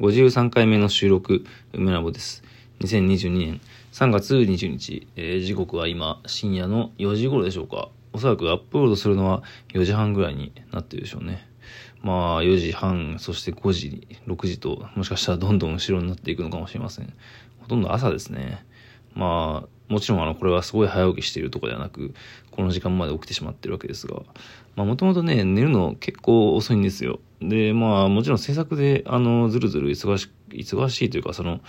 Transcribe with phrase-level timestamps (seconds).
[0.00, 1.44] 53回目の収録、
[1.74, 2.42] 梅ラボです。
[2.80, 3.60] 2022年
[3.92, 7.90] 3月20日、えー、時刻は今深夜の4時頃でしょうか。
[8.14, 9.42] おそらくアップロードするのは
[9.74, 11.46] 4時半ぐらいになってるでしょうね。
[12.00, 17.12] まあ4時半、そして5時、6時と、もしかしたらどんどん後ろになっていくのかもしれません。
[17.58, 18.64] ほとんど朝ですね。
[19.14, 22.14] まあ、もちろんあの、これはすごい早起きしているとかではなく、
[22.52, 24.22] この時間まで起きてしまってるわけですが、
[24.76, 27.20] まあもともとね、寝るの結構遅いんですよ。
[27.40, 31.60] で、まあもちろん制作で、あの、ずるずる忙し、忙しいというか、その、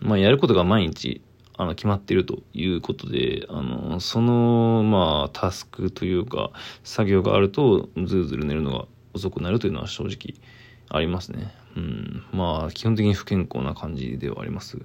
[0.00, 1.22] まあやることが毎日、
[1.60, 6.52] あの、決まっているということで、あの、その、まあ、タスクというか、
[6.84, 10.40] 作業があると、ずるずる寝るのが遅くなるというのは正直
[10.88, 11.52] ありますね。
[11.76, 12.24] うん。
[12.32, 14.78] まあ、基本的に不健康な感じではあります。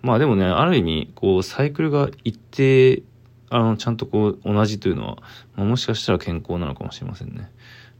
[0.00, 3.02] まあでもね、ある意味、こう、サイクルが一定、
[3.50, 5.16] あの、ちゃんとこう、同じというのは、
[5.56, 7.50] まあ、もしかしたら健康なのかもしれませんね。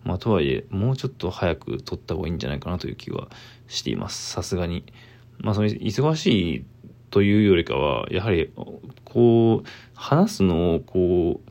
[0.04, 3.28] まあ、とはいえ、もうちょっと早く取った方がいいんじゃないかなという気は
[3.66, 4.30] しています。
[4.30, 4.84] さすがに。
[5.38, 6.64] まあ、その、忙しい
[7.10, 8.50] というよりかは、やはり、
[9.04, 11.50] こう、話すのを、こう、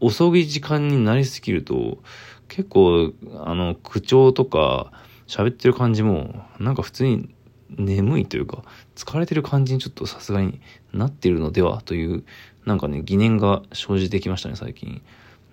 [0.00, 1.98] 遅い時間になりすぎると、
[2.48, 3.12] 結構、
[3.44, 4.92] あの、口調とか、
[5.26, 7.34] 喋ってる感じも、なんか普通に
[7.70, 8.64] 眠いというか、
[8.96, 10.60] 疲れてる感じにちょっとさすがに
[10.92, 12.24] なってるのではという、
[12.66, 15.02] なんかね、疑念が生じてきましたね、最近。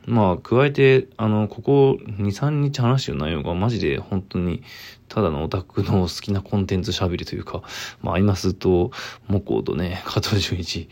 [0.09, 4.63] まあ、加えて、あの、ここ2、3日話してる内容がマジで本当に、
[5.07, 7.61] ただのオタクの好きなコンテンツ喋りというか、
[8.01, 8.89] まあ、アイマスと、
[9.27, 10.89] モコとね、加藤純一、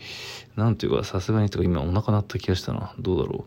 [0.54, 2.94] なんていうか、さすがにとか今お腹鳴った気がしたな。
[3.00, 3.44] どうだろ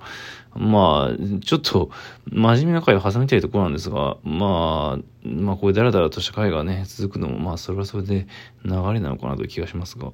[0.55, 0.59] う。
[0.59, 1.89] まあ、ちょっと、
[2.29, 8.27] 真面目な回を挟みたいところなんですが、まあ、まあ、こういうダラダラとした回がね、続くのも、まあ、それはそれで
[8.65, 10.11] 流れなのかなという気がしますが。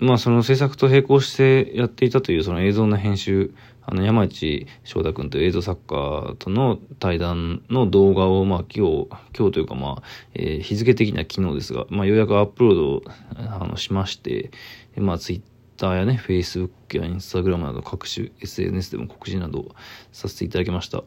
[0.00, 10.02] まあ、その制作と並行してやっていたというその映像の編集、あの、山内翔太君という映像作家との対談の動画を、まあ、今日、今日というか、まあ、
[10.34, 13.02] えー、日付的には昨日ですが、まあ、ようやくアップロード
[13.36, 14.50] あのしまして、
[14.96, 15.42] まあ、ツイッ
[15.76, 19.74] ターやね、フェイスブックやインスタグラムなど各種 SNS でも告知など
[20.12, 21.02] させていただきました。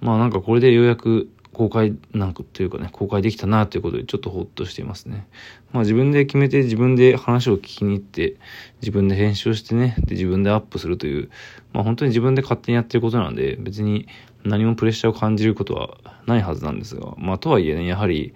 [0.00, 5.26] まあ、なんかこれでようやく公開なんかというかね、公開できたなということでちょっとほっとしていますね。
[5.72, 8.36] まあ自分で決めて自分で話を聞きに行って、
[8.80, 11.30] 自分で編集してね、で自分でアップするという、
[11.72, 14.06] まあ本当に自分で勝手にやってることなんで、別に
[14.44, 18.34] 何もプレッシャーを感じることはないはずなんですが、まあとはいえね、やはり、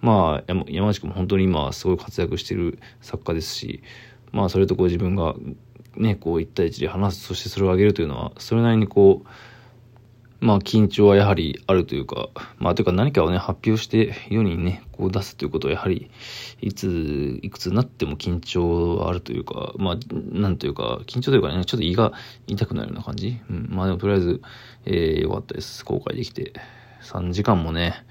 [0.00, 3.82] まあ山内君も本当に今すごい活躍してる作家ですし、
[4.32, 5.34] まあそれとこう自分が
[5.96, 9.28] ね、こう一対一で話す、そしてそれを上げるというのは、それなりにこう、
[10.40, 12.28] まあ緊張はやはりあるというか、
[12.58, 16.10] まあというか何かをね、発表して世にね、こう出すということはやはり、
[16.60, 22.12] いつ、いくつになっても緊張はあるというか、まあ、なんというか、緊張というかね、ちょっと胃が
[22.46, 23.40] 痛くなるような感じ。
[23.50, 24.42] うん、まあでもとりあえず、
[24.86, 25.84] えー、よかったです。
[25.84, 26.52] 公開できて。
[27.02, 28.04] 3時間もね、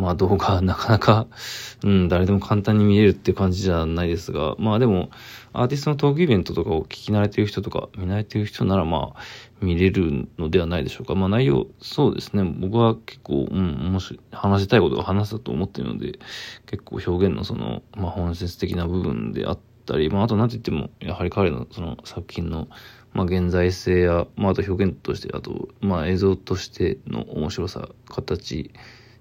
[0.00, 1.26] まあ動画なかなか、
[1.84, 5.10] うん、誰でも簡単に見れるって感じじゃないですが、まあでも、
[5.52, 9.20] アーティストのトークイベントとかを聞き慣れてる人とか、見慣れてる人ならまあ、
[9.60, 11.14] 見れるのではないでしょうか。
[11.14, 12.44] まあ内容、そうですね。
[12.44, 16.18] 僕は結構、うん、もし話したいことが話したと思ってるので、
[16.66, 22.68] 結構表現のその、まあ本質的な部分であったり、まああと何と言っても、やはり彼のその作品の、
[23.12, 28.70] まあ現在性や、まああと表現として、あと、まあ映像としての面白さ、形、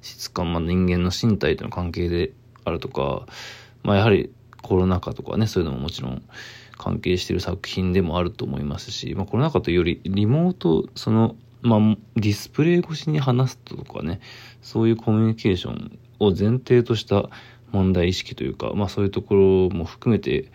[0.02, 2.32] 質感、まあ、人間の身体との関係で
[2.66, 3.26] あるとか、
[3.84, 6.22] まあ、やはりコロナ禍とかね、そういうのももちろん
[6.78, 11.80] 関係している作品でもあると思いますし、まあ、コロナ禍というより、リモート、その、まあ、
[12.16, 14.22] ディスプレイ越しに話すとかね、
[14.62, 17.30] そういうコミュニケーションを前提とした
[17.72, 20.52] 問題意識というか、まあ、そういうところも含めて、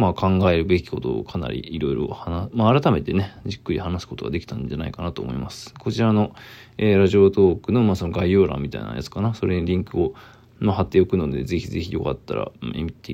[0.00, 5.74] まあ、考えるべきことをかなりいろいろ話、まあ、改めてね、じっくり話すことができたんじゃないかなと思います。
[5.78, 6.34] こちらの、
[6.78, 9.34] えー、ラジオトークの、まあ、その概要欄みたいなやつかな。
[9.34, 10.14] それにリンクを、
[10.58, 12.50] まあ、貼っておくので、ぜひぜひよかったら、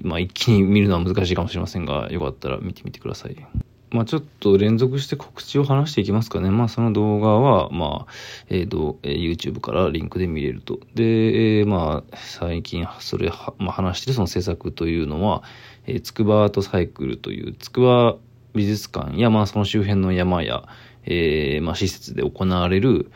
[0.05, 3.37] まあ、一気に見るのは難しいかもしれませんが、よかったら見てみてください。
[3.91, 6.51] まあちょっと連続して告知を話していきますかね。
[6.51, 8.13] まあその動画は、まあ、
[8.49, 10.81] え、ー、と、えー、YouTube からリンクで見れると。
[10.95, 15.43] で、えー、まあ最近それは、まあ、話してるその制作というのは、
[15.87, 18.19] えー、筑波アートサイクルという筑波
[18.55, 20.67] 美術館や、まあその周辺の山や、
[21.05, 23.11] えー、まあ施設で行われる、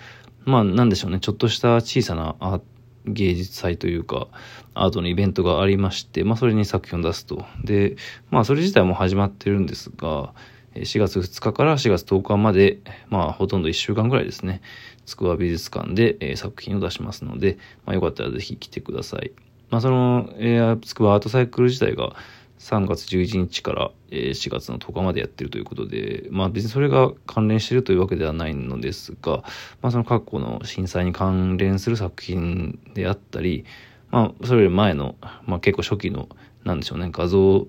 [0.45, 2.65] まあなんでしょうね、ちょっとした小さなアート
[3.07, 4.29] 芸術祭というか、
[4.75, 7.45] アートのイベントがありまして、まあそれに作品を出すと。
[7.65, 7.97] で、
[8.31, 10.35] まあそれ自体も始まってるんですが、
[10.75, 12.79] 4月2日から4月10日まで、
[13.09, 14.63] まあ、ほとんど1週間ぐらいですね、
[15.05, 19.33] 筑波美術館で、えー、作品を出しますので、まあ、よかったらぜひ来てください。
[19.71, 22.15] まあ、その、えー、筑波アートサイクル自体が
[22.61, 29.43] 3月11日から、えー、4月の10日までやってるということで、まあ別にそれが関連してるというわけではないのですが、
[29.81, 33.65] まあその過去の震災に関連する作品であったり、
[34.11, 35.17] まあ、それより前の、
[35.47, 36.29] まあ結構初期の、
[36.65, 37.67] なんでしょうね、画像、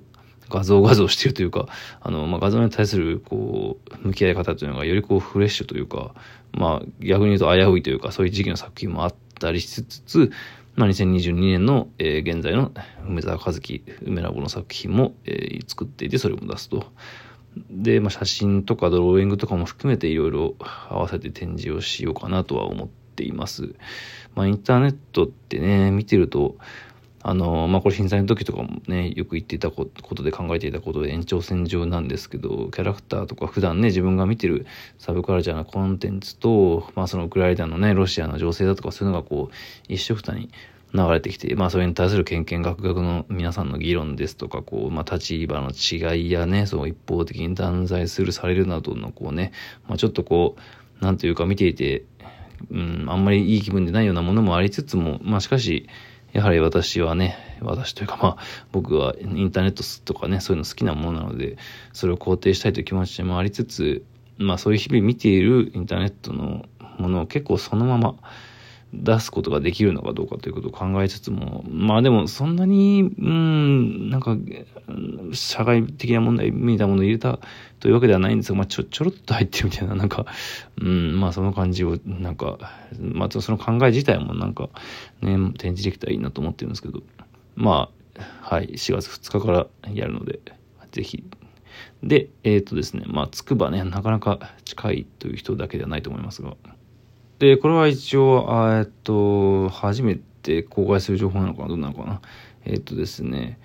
[0.51, 1.67] 画像画像してるというか、
[2.01, 6.13] あの、まあ、画像に対する、こう、向き合い方というのがよりこうフレッシュというか、
[6.53, 10.31] まあ、逆に言うと危ういというか、そういう時期の作品もあったりしつつ、
[10.75, 12.71] まあ、2022年の、えー、現在の
[13.07, 16.85] 梅沢和樹、梅ラボの作品も、えー、作っていて、それも出すと。
[17.69, 20.55] で、まあ、写真とかドローイングとかも含めていろいろ
[20.89, 23.75] 合わせて展示をしようかなとは思っています。
[24.35, 26.55] まあ、インターネットってね、見てると、
[27.23, 34.65] あの、まあ、これ震災の時とかもね、よく言っていたことで考えていたことで延長線上なんですけど、キャラクターとか普段ね、自分が見てる
[34.97, 39.55] サブカルチャーなコンテンツと、まあ、そのウクライナのね、ロシアの情勢だとかそういうのがこう、
[39.87, 40.49] 一緒くたに
[40.93, 49.51] 流れてきて、まあ、それに対する研研学学の皆さんの議論ですとか、こう、まあ、立場の違いやね、その一方的に断罪する、されるなどのこうね、
[49.87, 52.03] まあ、ちょっとこう、なんというか見ていて、
[52.69, 55.87] うん、あんまりいい気分でないようなものもありつつも、まあ、しかし、
[56.33, 58.37] やはり私はね、私というかまあ
[58.71, 59.83] 僕はインターネット
[60.13, 61.57] とかね、そういうの好きなものなので、
[61.93, 64.03] それを肯定したいという気持ちもありつつ、
[64.37, 66.65] まあそういう日々見ているインターネットの
[66.97, 68.15] ものを結構そのまま
[68.93, 74.37] 出すことができるのかどうかということを考えつつも、まあでもそんなに、うん、なんか、
[75.33, 77.39] 社会的な問題見たものを入れた
[77.79, 80.25] というわけではないんですが、まあちょ、ちょろっと入ってるみたいな、なんか、
[80.81, 82.57] うん、まあその感じを、なんか、
[82.99, 84.69] まあその考え自体もなんか、
[85.21, 87.01] ね、展示できたらいいなと思ってるんですけど、
[87.55, 90.39] まあ、はい、4月2日からやるので、
[90.91, 91.23] ぜひ。
[92.03, 96.55] で、えっ、ー、とですね、まあ、つくばね、なかなか近いという人だけではないと思いますが、
[97.41, 98.47] で、これは一応、
[98.77, 101.69] えっと、初めて公開する情報なのかな？
[101.69, 102.21] どうなのかな？
[102.65, 103.57] えっとですね、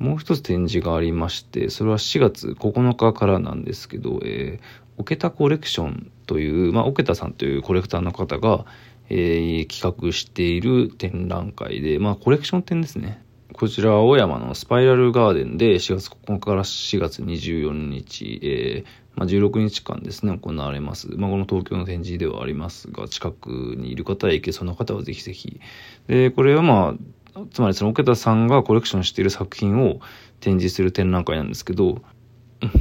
[0.00, 4.60] もう一つ展示がありまして、それは4月9日からなんですけど、えー、
[4.98, 8.64] オケタコレクションという、まあ、オケタさんというコレクターの方が、
[9.08, 13.22] えー、企画している展覧会で、まあ、コレクション展ですね。
[13.52, 21.08] こちらは青山のスパイラルガーデンで4月9日から4月24日、えー、まあ、16日間ですね、行われます。
[21.16, 25.60] まあ、この東京の展示ではありますが、近くにいる方は行けそうな方はぜひぜひ。
[26.06, 26.94] で、これはま
[27.34, 30.00] あ、つまりその岡田さんがコレクションしている作品を
[30.40, 32.02] 展示する展覧会なんですけど、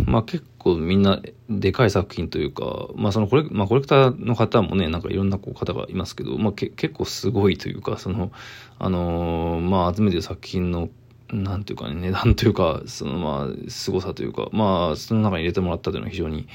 [0.06, 8.32] まあ結構みんなでかい作品というか、まあそのコレ,、まあ、コレクターの方もね、なんかいろんなこう方がいますけど、まあけ結構すごいというか、その、
[8.78, 10.90] あのー、まあ集めてる作品の
[11.32, 16.48] なんていうかね、値段というか、そのまあ、凄さというか、まあ、その中に入れてもらったというのは非常に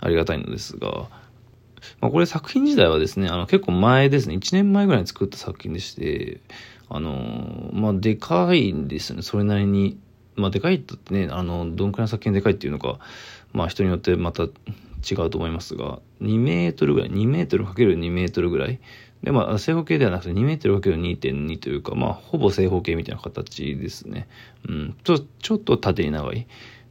[0.00, 1.08] ありがたいのですが、
[2.00, 6.40] まあ、これ作品自体はですね、あの、結構前ですね、1年前ぐらいに作った作品でして、
[6.88, 9.98] あの、まあ、でかいんですよね、それなりに。
[10.34, 12.98] まあ、でかいってね、あの、どんくらいの作品でかいっていうのか、
[13.52, 18.80] まあ、人によってまた違うと思いますが、2メートルぐらい、2メートルかける2メートルぐらい。
[19.22, 24.28] で、まあ、正方形ではなくて2メートル ×2.2 というか、まあ、ほぼ正方形みたいな形ですね。
[24.68, 24.96] うん。
[25.04, 26.46] ちょ、ちょっと縦に長い。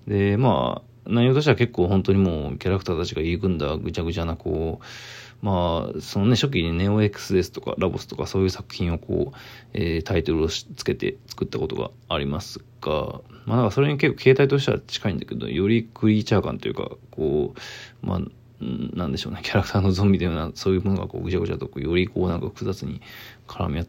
[0.07, 9.37] で、まあ、内容としては結構本当にもうキャラクターたちが入り組んだぐちゃぐちゃなこう、まあ、そのね、初期にネオ X ですとかラボスとかそういう作品をこう、
[9.73, 17.55] えー、タイトルをつけて作ったことがありますが、まあ、だからそれに結構形態としては近いんだけど、よりクリーチャー感というか、こ
[18.03, 18.21] う、まあ、
[18.61, 23.01] なんでしょうね、 キャラクターのゾンビのような、そういうものがこうぐちゃぐちゃとこうよりこうなんか複雑に
[23.47, 23.87] 絡み合っ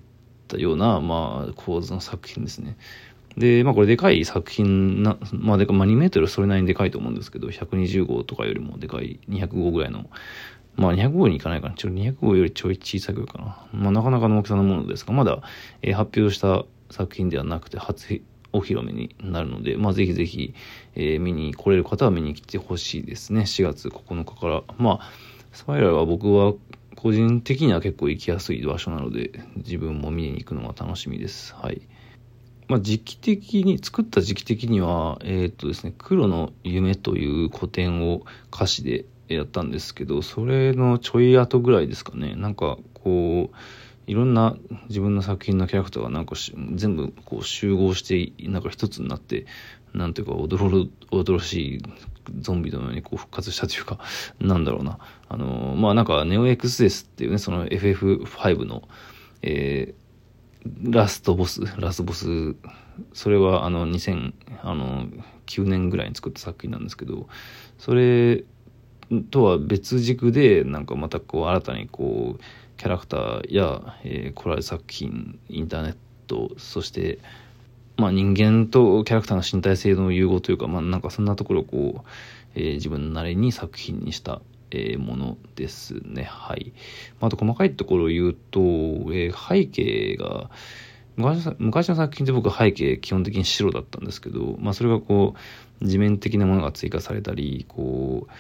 [0.48, 2.76] たような、まあ、構図の作品ですね。
[3.36, 10.10] で、まあこれでかい作品な、まあでか、まあ2メートルそれなりにでかいと思うんですけど、120号とかよりもでかい200号ぐらいの、
[10.76, 11.74] まあ200号にいかないかな。
[11.74, 13.66] ちょっと200号よりちょい小さいかな。
[13.72, 15.42] まあなかなかの大きさのものですが、まだ、
[15.82, 18.20] えー、発表した作品ではなくて、初
[18.52, 20.54] お披露目になるので、まあ、ぜひぜひ、
[20.94, 23.42] えー、見に来れる方は見に来てほしいですね。
[23.42, 24.62] 4月9日から。
[24.78, 25.10] まあ、
[25.52, 26.54] スパイラルは僕は
[26.96, 31.54] 個人的には結構行きやすい場所なので、自分も見に行くのが楽しみです。
[31.54, 31.82] はい。
[32.68, 42.34] まあ、時期的に、作った時期的には、えー、っとですね、黒の夢という古典を歌詞でやったんですけど、それのちょい後ぐらいですかね。
[42.34, 43.56] なんか、こう、
[44.06, 44.56] いろんな
[44.88, 46.34] 自分の作品のキャラクターがなんか
[46.74, 49.46] 全部こう集合してなんか一つになって
[49.94, 51.82] なんていうか驚驚しい
[52.38, 53.98] ゾンビのようにこう復活したというか
[54.40, 54.98] なんだろうな。
[55.28, 58.82] あのまあなんかネオ XS っていうねその FF5 の、
[59.42, 62.54] えー、ラストボスラストボス
[63.12, 67.28] それはあの2009年ぐらいに作った作品なんですけど
[67.78, 68.44] それ
[69.30, 72.42] とは別軸でなんかまたこう新たにこう
[72.82, 75.96] キャラクターや、えー、コラージュ作品インターネッ
[76.26, 77.20] トそして、
[77.96, 82.08] まあ、人間とキャラクターの身体性の融合というか、まあ、なんかそんなところをこう、
[82.56, 86.24] えー、自分なりに作品にした、えー、ものですね。
[86.24, 86.72] はい。
[87.20, 90.50] まあ、あと細かいところを言うと、えー、背景が、
[91.14, 95.36] 昔の昔の作品って僕は背景基本的に白だったんですけど、まあ、それがこ
[95.80, 98.30] う地面的なものが追加されたりこう、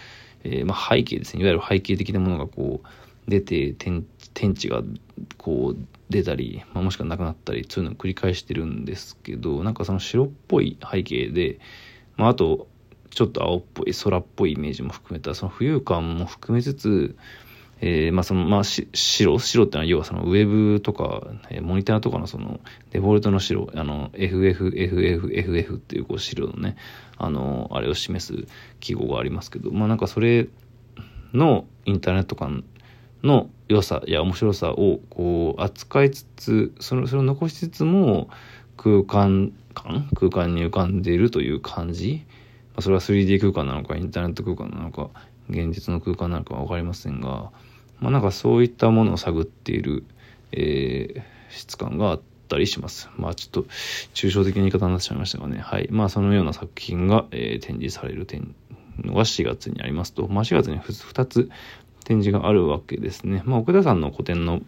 [0.42, 2.86] えー、まあ背景ですねいわゆる背景的なものがこう
[3.28, 4.82] 出て天天地が
[5.38, 11.60] こう出たり、まあ、もしくはなくなったりそういうのを繰り返してるんですけどなんかその白っぽい背景で、
[12.16, 12.68] まあ、あと
[13.10, 17.16] ちょっと青っぽい空っぽいイメージも含めたその浮遊感も含めつつ
[17.84, 22.60] えー、まあその、まあし、白、白ってのは要はそのウェブとか、えー、モニターとかのその
[22.90, 26.76] デフォルトの白、あの、FF、FF、FF っていうこう白のね、
[27.18, 28.46] あの、あれを示す
[28.78, 30.46] 記号がありますけど、まあなんかそれ
[31.34, 32.62] のインターネット感
[33.22, 38.28] の良さや面白さをこう扱いつつ、それそれを残しつつも
[38.76, 42.24] 空間感空間に浮かんでいるという感じ、
[42.74, 45.10] まあ、それは 3D 空間なのかインターネット空間なのか
[45.48, 47.50] 現実の空間なのか分かりませんが、
[48.00, 50.04] まあ、なんかそういったものを探っている、
[50.52, 53.08] えー、質感があったりします。
[53.16, 53.62] まあちょっと
[54.14, 55.58] 抽象的な言い方になってしまいましたがね。
[55.58, 55.88] はい。
[55.90, 58.54] まあそのような作品が、えー、展示される点
[58.98, 61.50] のが4月にありますと、まあ4月に2つ
[62.12, 63.42] 展示があるわけですね。
[63.46, 64.60] まあ奥田さんの個展の、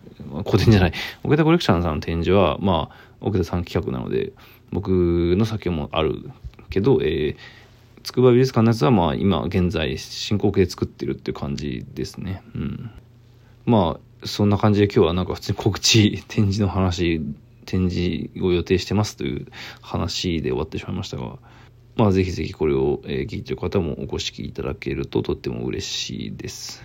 [0.45, 4.33] 個展じゃない、奥田コレクションさんの展示は、まあ奥田さん企画なので、
[4.73, 4.89] 僕
[5.37, 6.31] の作品もある
[6.71, 7.37] けど、えー、
[8.03, 12.43] 筑波美術館のやつはまあ今現在進行形で作ってるっていう感じですね。
[12.55, 12.91] うん。
[13.67, 17.21] まあ、そんな感じで今日はなんか普通に告知、展示の話、
[17.67, 19.47] 展示を予定してますという
[19.81, 21.39] 話で終わってしまいましたが、
[21.97, 26.83] まあぜひぜひこれを、え聞いてる方もお越しいただけるととっても嬉しいです。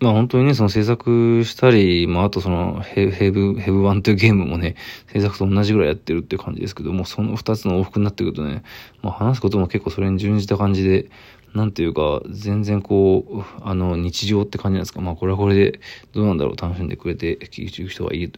[0.00, 4.76] まあ本当にね、その制作したり、まああとそのヘヘブ、ヘブ版というゲームもね、
[5.12, 8.62] 制作と同じぐらいやってるって感じですけども、その二つの往復になってくるとね、
[9.02, 11.10] まあ話すことも結構それに準じた感じで、
[11.54, 15.00] なんていうか、全然こう、あの、日常って感じなんですか。
[15.00, 15.80] まあ、これはこれで、
[16.12, 18.32] どうなんだろう、楽しんでくれて、聞いてる人はいい、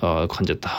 [0.00, 0.70] ああ、噛んじゃった。